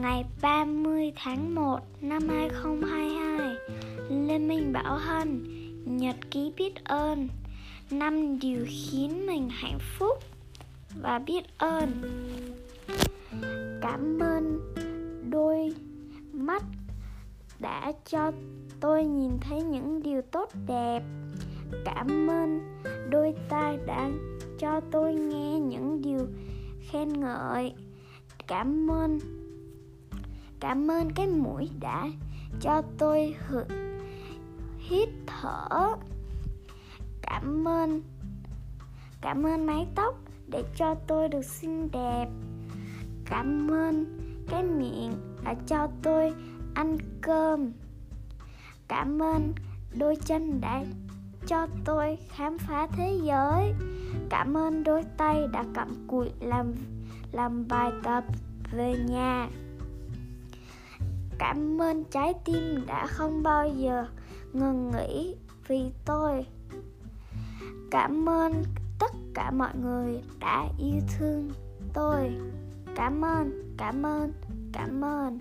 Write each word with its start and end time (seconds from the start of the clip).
ngày 0.00 0.24
30 0.42 1.12
tháng 1.16 1.54
1 1.54 1.78
năm 2.00 2.28
2022 2.28 3.56
Lê 4.08 4.38
Minh 4.38 4.72
Bảo 4.72 4.98
Hân, 4.98 5.44
Nhật 5.84 6.16
ký 6.30 6.52
biết 6.56 6.84
ơn. 6.84 7.28
Năm 7.90 8.38
điều 8.38 8.66
khiến 8.68 9.26
mình 9.26 9.48
hạnh 9.50 9.78
phúc 9.98 10.18
và 11.02 11.18
biết 11.18 11.44
ơn. 11.58 11.90
Cảm 13.82 14.18
ơn 14.18 14.74
đôi 15.30 15.74
mắt 16.32 16.62
đã 17.58 17.92
cho 18.10 18.32
tôi 18.80 19.04
nhìn 19.04 19.30
thấy 19.40 19.62
những 19.62 20.02
điều 20.02 20.22
tốt 20.22 20.50
đẹp. 20.66 21.02
Cảm 21.84 22.30
ơn 22.30 22.60
đôi 23.10 23.34
tai 23.48 23.78
đã 23.86 24.10
cho 24.58 24.80
tôi 24.90 25.14
nghe 25.14 25.60
những 25.60 26.02
điều 26.02 26.26
khen 26.90 27.20
ngợi. 27.20 27.72
Cảm 28.46 28.90
ơn 28.90 29.18
Cảm 30.60 30.90
ơn 30.90 31.12
cái 31.12 31.26
mũi 31.26 31.70
đã 31.80 32.06
cho 32.60 32.82
tôi 32.98 33.34
hự, 33.46 33.64
hít 34.78 35.08
thở. 35.26 35.96
Cảm 37.22 37.68
ơn 37.68 38.02
Cảm 39.20 39.46
ơn 39.46 39.66
mái 39.66 39.86
tóc 39.94 40.14
để 40.46 40.64
cho 40.76 40.94
tôi 40.94 41.28
được 41.28 41.44
xinh 41.44 41.90
đẹp. 41.92 42.26
Cảm 43.24 43.70
ơn 43.70 44.04
cái 44.48 44.62
miệng 44.62 45.12
đã 45.44 45.54
cho 45.66 45.88
tôi 46.02 46.34
ăn 46.74 46.98
cơm. 47.20 47.72
Cảm 48.88 49.22
ơn 49.22 49.52
đôi 49.98 50.16
chân 50.16 50.60
đã 50.60 50.84
cho 51.46 51.66
tôi 51.84 52.18
khám 52.28 52.58
phá 52.58 52.86
thế 52.96 53.18
giới. 53.22 53.74
Cảm 54.28 54.56
ơn 54.56 54.84
đôi 54.84 55.02
tay 55.16 55.46
đã 55.52 55.64
cặm 55.74 55.88
cụi 56.06 56.30
làm 56.40 56.72
làm 57.32 57.68
bài 57.68 57.90
tập 58.02 58.24
về 58.72 58.94
nhà 59.08 59.48
cảm 61.40 61.82
ơn 61.82 62.04
trái 62.04 62.34
tim 62.44 62.86
đã 62.86 63.06
không 63.06 63.42
bao 63.42 63.68
giờ 63.68 64.06
ngừng 64.52 64.90
nghỉ 64.90 65.36
vì 65.68 65.92
tôi. 66.04 66.46
Cảm 67.90 68.28
ơn 68.28 68.64
tất 68.98 69.12
cả 69.34 69.50
mọi 69.50 69.72
người 69.82 70.22
đã 70.40 70.68
yêu 70.78 71.00
thương 71.18 71.50
tôi. 71.94 72.30
Cảm 72.96 73.24
ơn 73.24 73.74
cảm 73.76 74.06
ơn 74.06 74.32
cảm 74.72 75.04
ơn. 75.04 75.38